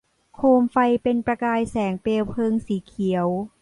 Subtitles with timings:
[0.35, 3.27] โคมไฟเป็นประกายแสงเปลวเพลิงสีเขียว